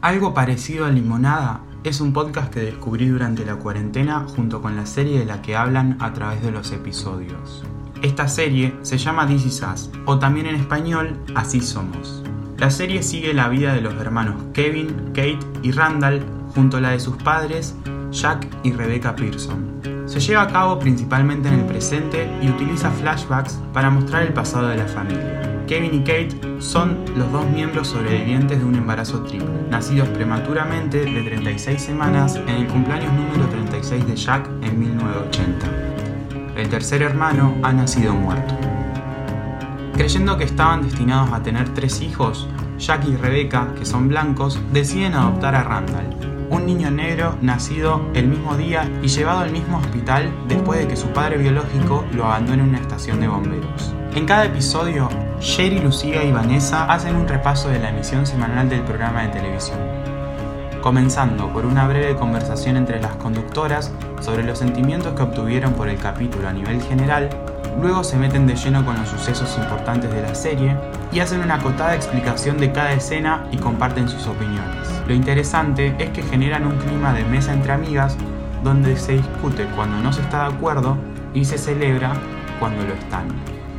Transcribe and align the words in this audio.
Algo 0.00 0.32
parecido 0.32 0.86
a 0.86 0.90
Limonada 0.90 1.60
es 1.82 2.00
un 2.00 2.12
podcast 2.12 2.54
que 2.54 2.60
descubrí 2.60 3.08
durante 3.08 3.44
la 3.44 3.56
cuarentena 3.56 4.26
junto 4.28 4.62
con 4.62 4.76
la 4.76 4.86
serie 4.86 5.18
de 5.18 5.24
la 5.24 5.42
que 5.42 5.56
hablan 5.56 5.96
a 5.98 6.12
través 6.12 6.40
de 6.40 6.52
los 6.52 6.70
episodios. 6.70 7.64
Esta 8.00 8.28
serie 8.28 8.76
se 8.82 8.96
llama 8.96 9.26
This 9.26 9.46
Is 9.46 9.62
Us, 9.62 9.90
o 10.06 10.20
también 10.20 10.46
en 10.46 10.54
español 10.54 11.18
Así 11.34 11.60
Somos. 11.60 12.22
La 12.58 12.70
serie 12.70 13.02
sigue 13.02 13.34
la 13.34 13.48
vida 13.48 13.74
de 13.74 13.80
los 13.80 13.94
hermanos 13.94 14.36
Kevin, 14.52 14.88
Kate 15.08 15.40
y 15.62 15.72
Randall 15.72 16.24
junto 16.54 16.76
a 16.76 16.80
la 16.80 16.90
de 16.90 17.00
sus 17.00 17.16
padres, 17.16 17.74
Jack 18.12 18.46
y 18.62 18.70
Rebecca 18.70 19.16
Pearson. 19.16 19.80
Se 20.06 20.20
lleva 20.20 20.42
a 20.42 20.48
cabo 20.48 20.78
principalmente 20.78 21.48
en 21.48 21.54
el 21.54 21.66
presente 21.66 22.30
y 22.40 22.48
utiliza 22.48 22.92
flashbacks 22.92 23.58
para 23.72 23.90
mostrar 23.90 24.22
el 24.22 24.32
pasado 24.32 24.68
de 24.68 24.76
la 24.76 24.86
familia. 24.86 25.57
Kevin 25.68 25.94
y 25.94 25.98
Kate 25.98 26.30
son 26.60 27.04
los 27.14 27.30
dos 27.30 27.46
miembros 27.50 27.88
sobrevivientes 27.88 28.58
de 28.58 28.64
un 28.64 28.74
embarazo 28.74 29.22
triple, 29.24 29.50
nacidos 29.68 30.08
prematuramente 30.08 31.04
de 31.04 31.22
36 31.22 31.82
semanas 31.82 32.36
en 32.36 32.48
el 32.48 32.66
cumpleaños 32.66 33.12
número 33.12 33.46
36 33.50 34.06
de 34.06 34.16
Jack 34.16 34.48
en 34.62 34.80
1980. 34.80 35.66
El 36.56 36.68
tercer 36.70 37.02
hermano 37.02 37.54
ha 37.62 37.74
nacido 37.74 38.14
muerto. 38.14 38.54
Creyendo 39.92 40.38
que 40.38 40.44
estaban 40.44 40.82
destinados 40.82 41.32
a 41.32 41.42
tener 41.42 41.68
tres 41.74 42.00
hijos, 42.00 42.48
Jack 42.78 43.06
y 43.06 43.16
Rebecca, 43.16 43.68
que 43.78 43.84
son 43.84 44.08
blancos, 44.08 44.58
deciden 44.72 45.12
adoptar 45.12 45.54
a 45.54 45.64
Randall, 45.64 46.37
un 46.50 46.66
niño 46.66 46.90
negro 46.90 47.36
nacido 47.40 48.00
el 48.14 48.28
mismo 48.28 48.56
día 48.56 48.88
y 49.02 49.08
llevado 49.08 49.40
al 49.40 49.50
mismo 49.50 49.78
hospital 49.78 50.32
después 50.48 50.80
de 50.80 50.88
que 50.88 50.96
su 50.96 51.08
padre 51.08 51.38
biológico 51.38 52.04
lo 52.12 52.24
abandone 52.24 52.62
en 52.62 52.70
una 52.70 52.78
estación 52.78 53.20
de 53.20 53.28
bomberos. 53.28 53.94
En 54.14 54.26
cada 54.26 54.46
episodio, 54.46 55.08
Sherry, 55.40 55.80
Lucía 55.80 56.24
y 56.24 56.32
Vanessa 56.32 56.84
hacen 56.92 57.14
un 57.14 57.28
repaso 57.28 57.68
de 57.68 57.78
la 57.78 57.90
emisión 57.90 58.26
semanal 58.26 58.68
del 58.68 58.80
programa 58.82 59.22
de 59.22 59.28
televisión, 59.28 59.78
comenzando 60.82 61.52
por 61.52 61.66
una 61.66 61.86
breve 61.86 62.16
conversación 62.16 62.76
entre 62.76 63.00
las 63.00 63.14
conductoras 63.16 63.92
sobre 64.20 64.44
los 64.44 64.58
sentimientos 64.58 65.14
que 65.14 65.22
obtuvieron 65.22 65.74
por 65.74 65.88
el 65.88 65.98
capítulo 65.98 66.48
a 66.48 66.52
nivel 66.52 66.82
general, 66.82 67.28
luego 67.80 68.04
se 68.04 68.16
meten 68.16 68.46
de 68.46 68.56
lleno 68.56 68.84
con 68.84 68.96
los 68.98 69.08
sucesos 69.08 69.56
importantes 69.58 70.10
de 70.12 70.22
la 70.22 70.34
serie 70.34 70.76
y 71.12 71.20
hacen 71.20 71.40
una 71.40 71.54
acotada 71.54 71.94
explicación 71.94 72.58
de 72.58 72.72
cada 72.72 72.92
escena 72.92 73.46
y 73.52 73.56
comparten 73.56 74.08
sus 74.08 74.26
opiniones. 74.26 75.02
Lo 75.06 75.14
interesante 75.14 75.94
es 75.98 76.10
que 76.10 76.22
generan 76.22 76.66
un 76.66 76.76
clima 76.78 77.12
de 77.12 77.24
mesa 77.24 77.52
entre 77.52 77.72
amigas 77.72 78.16
donde 78.62 78.96
se 78.96 79.12
discute 79.12 79.66
cuando 79.76 79.96
no 79.98 80.12
se 80.12 80.22
está 80.22 80.48
de 80.48 80.54
acuerdo 80.54 80.98
y 81.34 81.44
se 81.44 81.58
celebra 81.58 82.12
cuando 82.58 82.84
lo 82.84 82.94
están. 82.94 83.28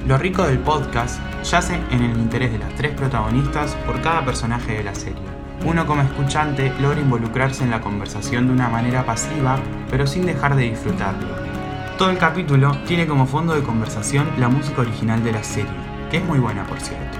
Lo 0.07 0.17
rico 0.17 0.43
del 0.43 0.59
podcast 0.59 1.19
yace 1.43 1.79
en 1.91 2.01
el 2.01 2.17
interés 2.17 2.51
de 2.51 2.59
las 2.59 2.73
tres 2.75 2.93
protagonistas 2.93 3.75
por 3.85 4.01
cada 4.01 4.23
personaje 4.23 4.77
de 4.77 4.83
la 4.83 4.95
serie. 4.95 5.21
Uno 5.65 5.85
como 5.85 6.01
escuchante 6.01 6.71
logra 6.79 7.01
involucrarse 7.01 7.63
en 7.63 7.71
la 7.71 7.81
conversación 7.81 8.47
de 8.47 8.53
una 8.53 8.69
manera 8.69 9.05
pasiva, 9.05 9.59
pero 9.89 10.07
sin 10.07 10.25
dejar 10.25 10.55
de 10.55 10.69
disfrutarlo. 10.69 11.48
Todo 11.99 12.11
el 12.11 12.17
capítulo 12.17 12.71
tiene 12.87 13.05
como 13.07 13.27
fondo 13.27 13.53
de 13.53 13.61
conversación 13.61 14.25
la 14.37 14.47
música 14.47 14.79
original 14.79 15.21
de 15.21 15.33
la 15.33 15.43
serie, 15.43 15.69
que 16.09 16.15
es 16.15 16.23
muy 16.23 16.39
buena 16.39 16.65
por 16.65 16.79
cierto. 16.79 17.17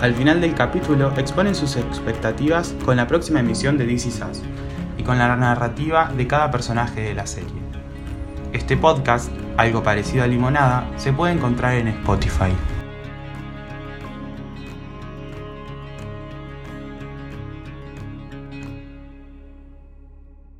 Al 0.00 0.12
final 0.12 0.40
del 0.40 0.56
capítulo 0.56 1.12
exponen 1.16 1.54
sus 1.54 1.76
expectativas 1.76 2.74
con 2.84 2.96
la 2.96 3.06
próxima 3.06 3.38
emisión 3.38 3.78
de 3.78 3.84
Is 3.92 4.06
Us 4.06 4.42
y 4.98 5.04
con 5.04 5.18
la 5.18 5.36
narrativa 5.36 6.10
de 6.16 6.26
cada 6.26 6.50
personaje 6.50 7.00
de 7.00 7.14
la 7.14 7.28
serie. 7.28 7.62
Este 8.52 8.76
podcast, 8.76 9.30
algo 9.56 9.84
parecido 9.84 10.24
a 10.24 10.26
Limonada, 10.26 10.84
se 10.96 11.12
puede 11.12 11.34
encontrar 11.34 11.74
en 11.74 11.86
Spotify. 11.86 12.50